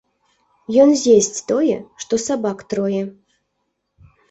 [0.83, 3.03] Ён з'есць тое, што сабак трое.